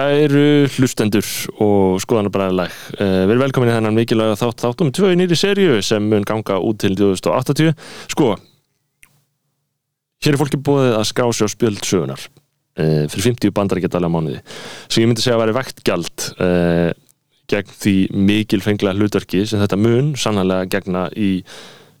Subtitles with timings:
[0.00, 1.26] Kæru hlustendur
[1.60, 5.80] og skoðanabræðileg uh, Við erum velkomin í þennan mikilvæga þátt þáttum tvö í nýri serju
[5.84, 7.74] sem mun ganga út til 2080
[8.14, 8.30] Sko
[10.24, 14.40] Hér er fólki búið að skrá sig á spjöld sögunar uh, fyrir 50 bandaríkjadalega mánuði.
[14.84, 16.90] Sem ég myndi segja að væri vektgjald uh,
[17.48, 17.94] gegn því
[18.28, 21.30] mikilfenglega hlutverki sem þetta mun sannlega gegna í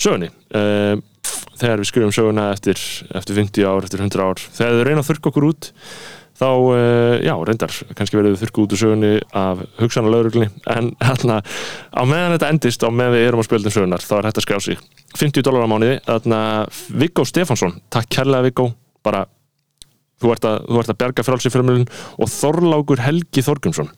[0.00, 0.30] sögunni.
[0.48, 2.80] Þegar við skrifum söguna eftir,
[3.20, 5.70] eftir 50 ár, eftir 100 ár þegar þau reyna að þurka okkur út
[6.36, 10.92] þá, uh, já, reyndar kannski verður þurku út úr sögunni af hugsan og lauruglunni, en
[11.06, 14.46] hérna á meðan þetta endist, á meðan við erum á spjöldin sögunar þá er þetta
[14.46, 14.82] skrá sig.
[15.16, 16.40] 50 dólar á mánuði, þarna
[16.92, 17.78] Viggo Stefánsson.
[17.92, 18.70] Takk kærlega Viggo,
[19.06, 19.26] bara
[20.22, 23.92] þú ert að, þú ert að berga frálsifjörmjölun og Þorlákur Helgi Þorgumsson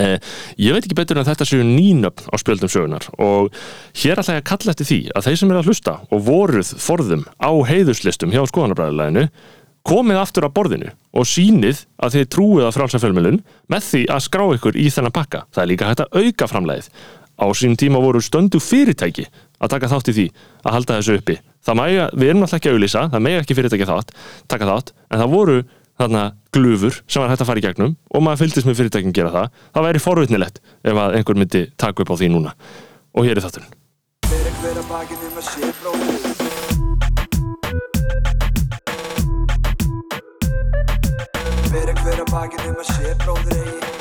[0.00, 0.16] Eh,
[0.56, 3.52] ég veit ekki betur en þetta séu nýnöfn á spjöldum sögunar og
[4.00, 6.70] hér ætla ég að kalla eftir því að þeir sem er að hlusta og voruð
[6.80, 9.26] forðum á heiðuslistum hjá skoðanabræðileginu
[9.84, 13.42] komið aftur á borðinu og sínið að þið trúið að frálsafjölmjölun
[13.72, 15.44] með því að skrá ykkur í þennan pakka.
[15.52, 16.88] Það er líka hægt að auka framleiðið.
[17.34, 19.26] Á sín tíma voru stöndu fyrirtæki
[19.58, 20.26] að taka þátt í því
[20.64, 21.36] að halda þessu uppi.
[21.64, 24.08] Það mæja, við erum alltaf ekki að auðlýsa það mæja ekki fyrirtæki þátt,
[24.52, 25.56] taka þátt en það voru
[25.98, 26.22] þarna
[26.54, 29.46] glufur sem var hægt að fara í gegnum og maður fylgist með fyrirtækinn gera það.
[29.74, 32.50] Það væri forvitnilegt ef einhver myndi taka upp á því núna.
[33.14, 33.72] Og hér er þátturinn
[42.04, 43.92] hver að bakið um að sé bróðir eigi.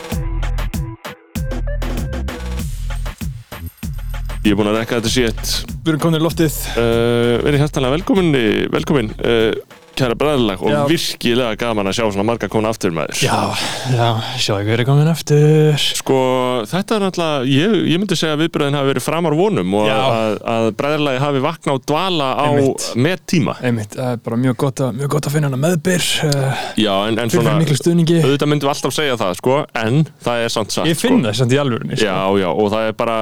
[4.44, 5.52] Ég er búinn að rekka þetta sétt
[5.84, 6.58] Við erum komin í loftið.
[6.76, 8.36] Uh, verið hjartalega velkomin
[8.72, 9.10] velkomin.
[9.24, 9.56] Uh,
[9.98, 10.80] kæra bræðilag og Já.
[10.90, 13.40] virkilega gaman að sjá svona marga kona aftur með þér Já,
[13.94, 14.08] já,
[14.42, 16.20] sjá ekki verið komin aftur Sko,
[16.70, 19.98] þetta er náttúrulega, ég, ég myndi segja að viðbröðin hafi verið framar vonum og Já.
[20.04, 22.88] að, að bræðilagi hafi vakna og dvala á Einmitt.
[23.08, 23.58] með tíma.
[23.64, 26.94] Einmitt, það er bara mjög gott að, mjög gott að finna hana meðbyr uh, Já,
[27.08, 30.90] en, en svona, auðvitað myndum við alltaf segja það, sko, en það er samt satt,
[30.90, 32.08] Ég finn það samt í alvörinni sko.
[32.08, 33.18] Já, já, og það er bara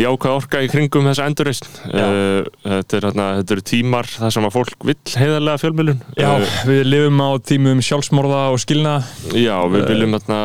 [0.00, 1.68] jákvæð orka í kringum þessa endurreist.
[1.86, 2.04] Já.
[2.04, 6.00] Uh, þetta, er, þarna, þetta eru tímar þar sem að fólk vill heiðarlega fjölmjölun.
[6.18, 6.30] Já,
[6.68, 8.98] við lifum á tímum sjálfsmorða og skilna
[9.32, 10.40] já, við viljum þarna...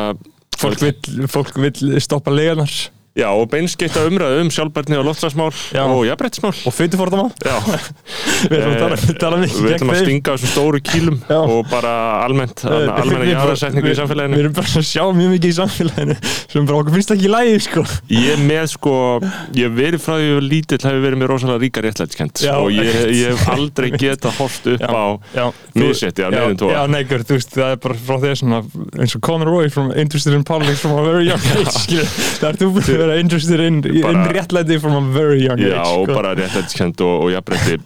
[0.60, 2.72] Fólk vill, fólk vill stoppa legarnar
[3.18, 5.50] Já, og beinskipta umræðu um sjálfbærni og loftslagsmál
[5.82, 6.52] og jafnbrettismál.
[6.68, 7.56] og fytufordama Já.
[8.50, 11.40] Við erum að tala, tala mikið Við ætlum að stinga þessum stóru kýlum Já.
[11.42, 14.34] og bara almennt, Við- almenna jáðarsetningu í samfélaginu.
[14.38, 16.14] Við erum bara að sjá mjög mikið í samfélaginu
[16.54, 17.82] sem bara okkur finnst ekki í lægi sko.
[18.14, 18.94] Ég með sko,
[19.58, 22.70] ég verið frá því að ég lítill hefur verið með rosalega ríka réttlætskent Já, og
[22.70, 23.18] ég, einmitt.
[23.18, 25.44] ég hef aldrei getað horft upp Já, á já,
[25.74, 26.70] missetti af neinum tóa.
[26.78, 28.28] Já, neikur, þú veist, það er bara frá því
[33.00, 36.04] það er að vera interested in, in réttlæti from a very young Já, age og
[36.10, 36.18] sko.
[36.20, 37.80] bara réttlætskent og, og jafnbretti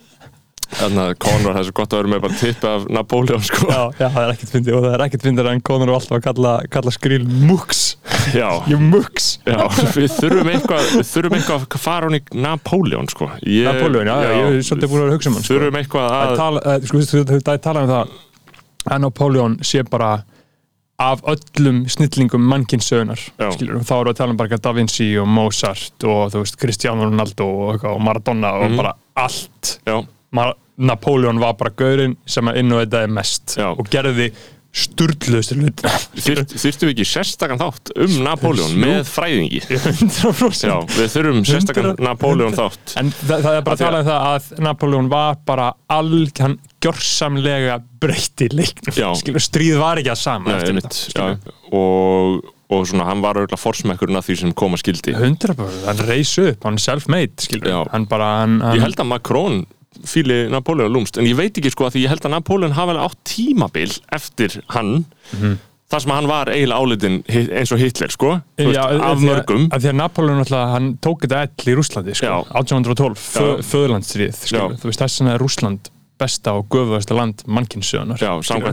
[0.75, 3.67] Þannig að Conor, það er svo gott að vera með bara tippi af Napoleon sko.
[3.69, 6.17] Já, já, það er ekkert fyndið og það er ekkert fyndið en Conor er alltaf
[6.17, 7.83] að kalla, kalla skril muks
[8.35, 9.61] Já, You muks já,
[9.95, 13.29] við þurfum eitthvað, við þurfum eitthvað að fara hún í Napoleon sko.
[13.45, 15.53] ég, Napoleon, já, já, ég er svolítið búin að vera að hugsa um hann sko.
[15.55, 18.15] Þurfum eitthvað Það að er tala- eh, sko, það er talað um það
[18.97, 20.11] að Napoleon sé bara
[20.99, 23.51] af öllum snillingum mannkynnssögunar Já.
[23.53, 27.05] skilur, þá við að tala um bara Da Vinci og Mozart og þú veist Cristiano
[27.09, 28.77] Ronaldo og, og Maradona og Mhm.
[28.77, 29.81] bara allt
[30.33, 33.71] Mar Napoleon var bara gaurinn sem að innvætaði mest Já.
[33.79, 34.33] og gerði
[34.75, 38.81] sturgluðustu hlutina Þyrt, þyrstum við ekki sérstakann þátt um Napoleon Jú.
[38.83, 39.61] með fræðingi?
[39.71, 42.95] 100% Já, við þurfum sérstakann 100 Napoleon þátt.
[43.01, 46.57] En það, það er bara að tala um það að Napoleon var bara alg, hann
[46.85, 51.55] gjörsamlega breytti leiknum, skilur, stríð var ekki að sama Nei, þetta, já, skilur.
[51.79, 56.35] og, og svona hann var auðvitað forsmekkurinn af því sem koma skildi 100% hann reys
[56.43, 57.81] upp, hann er self-made skilur, Já.
[57.95, 59.63] hann bara hann, hann, Ég held að Macron
[60.09, 62.95] fíli Napoleon lúmst en ég veit ekki sko að því ég held að Napoleon hafa
[62.95, 65.05] alveg átt tímabil eftir hann
[65.95, 69.25] þar sem hann var eiginlega álitin eins og Hitler sko þú veist, Já, af að-
[69.29, 69.67] mörgum.
[69.71, 72.37] að því að Napoleon alltaf, hann tók þetta ell í Rúslandi sko, Já.
[72.59, 73.63] 1812, fö, Já.
[73.71, 74.79] föðurlandsstríð skilur, Já.
[74.81, 77.43] þú veist þess er Rúsland besta og göfuðasta land
[78.23, 78.31] Já,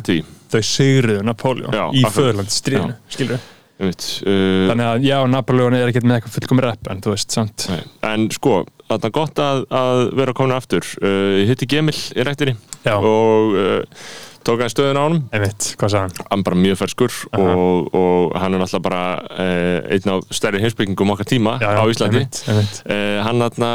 [0.07, 0.19] því.
[0.51, 2.15] Þau sigriðu Napoleon Já, í akkurat.
[2.17, 3.39] föðurlandsstríðinu skilur
[3.81, 7.31] einmitt, uh, þannig að já, Napoleon er ekkert með eitthvað fullkomi rep en þú veist,
[7.33, 7.65] samt.
[7.69, 8.59] Nei, En sko,
[8.95, 12.95] þarna gott að, að vera komin aftur uh, hitti Gemil í rektinni Já.
[12.97, 14.03] og uh,
[14.41, 16.27] tók hann stöðun á honum einmitt, hvað sagði hann?
[16.31, 17.55] hann bara mjög ferskur Aha.
[17.55, 21.81] og, og hann er náttúrulega bara uh, einn af stærri heimsbyggingum okkar tíma Já, já,
[21.81, 22.79] á Íslandi einmitt, einmitt.
[22.89, 23.73] uh, hann þarna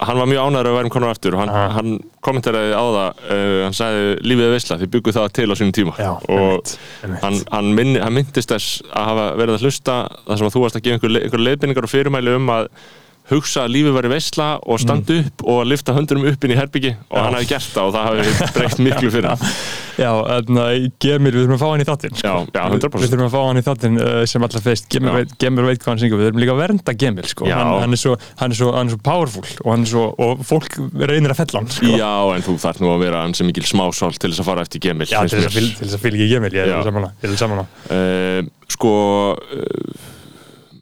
[0.00, 1.72] hann var mjög ánæður að vera komin aftur og hann, Aha.
[1.76, 1.90] hann
[2.24, 5.74] kommenteraði á það uh, hann sagði lífið er veisla, þið byggu það til á sínum
[5.76, 6.72] tíma Já, og
[7.02, 7.18] hann,
[7.52, 10.86] hann, hann myndist þess að hafa verið að hlusta þar sem að þú varst að
[10.86, 12.70] gefa einhver, le- einhver leiðbynningar og fyrirmæli um að
[13.30, 16.96] hugsa að lífið væri veisla og standa upp og lifta höndunum upp inn í herbyggi
[16.96, 17.22] og Já.
[17.24, 19.44] hann hafi gert það og það hafi breytt miklu fyrir hann
[20.00, 22.30] Já, þannig að Gemil, við þurfum að fá hann í þáttinn sko.
[22.30, 23.02] Já, já, Við- 100%.
[23.02, 25.16] Við þurfum að fá hann í þáttinn uh, sem allra fyrst Gemil Já.
[25.18, 27.48] veit, Gemil veit hvað hann syngur Við þurfum líka að vernda Gemil sko.
[27.50, 30.04] Hann, hann, er svo, hann, er svo, hann er svo powerful og, hann er svo,
[30.24, 30.78] og fólk
[31.10, 31.90] reynir að fella hann sko.
[32.00, 34.64] Já, en þú þarf nú að vera hann sem mikil smásál til þess að fara
[34.64, 38.40] eftir Gemil Já, til þess að fylgja Gemil Ég er saman saman uh,
[38.70, 38.94] Sko
[39.36, 40.09] uh,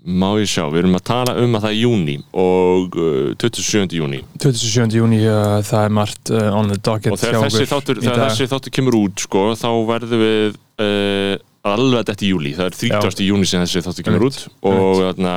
[0.09, 3.99] má ég sjá, við erum að tala um að það er júni og uh, 27.
[3.99, 4.97] júni 27.
[4.97, 8.49] júni, uh, það er margt uh, on the docket og þegar þessi þáttur, þegar þessi
[8.55, 11.35] þáttur kemur út sko, þá verðum við uh,
[11.69, 13.29] alveg þetta í júli, það er 30.
[13.29, 15.37] júni sem þessi þáttur kemur út Einmitt, og þarna,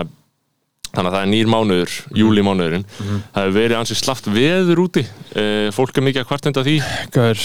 [0.92, 3.22] þannig að það er nýr mánuður júli mánuðurinn, Mhm.
[3.36, 5.04] það hefur verið ansið slaft veður úti,
[5.36, 6.78] uh, fólk er mikið að kvartenda því
[7.16, 7.44] Gaur,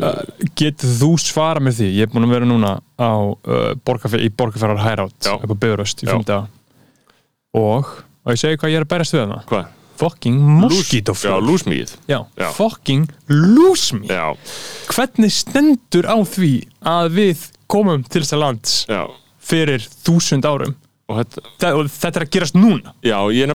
[0.00, 0.10] uh,
[0.56, 4.28] getur þú svara með því ég er búin að vera núna á uh, borgarfer, í
[4.32, 5.36] borgarferðar hærátt Já.
[5.36, 6.16] upp á Bifröst í Já.
[7.54, 9.40] Og, og ég segi hvað ég er að berast við hana.
[9.48, 9.72] Hvað?
[9.94, 12.48] fucking Já, moskítoflug lúsmíð já, Já.
[12.56, 14.34] fucking lúsmi Já,
[14.90, 16.52] hvernig stendur á því
[16.82, 19.04] að við komum til þess að lands já.
[19.38, 20.74] fyrir þúsund árum?
[21.08, 22.94] Og þetta, Þa, og þetta er að gerast núna.
[23.04, 23.52] Já, ég er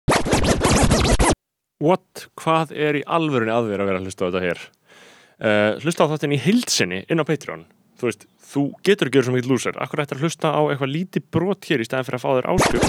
[1.79, 2.27] What?
[2.39, 4.63] Hvað er í alvörunni að vera að vera að hlusta á þetta hér?
[5.39, 7.61] Uh, hlusta á þáttin í heilsinni inn á Patreon
[7.99, 8.21] Þú veist,
[8.53, 11.67] þú getur ekki verið svo mikið lúsar Akkur ættir að hlusta á eitthvað lítið brot
[11.67, 12.83] hér í stæðan fyrir að fá þér áskjöf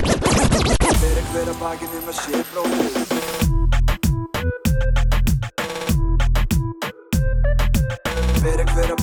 [1.01, 1.59] Fyrir hver að
[8.41, 9.03] Fyrir hver að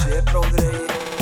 [0.00, 1.15] sé bróðir eigi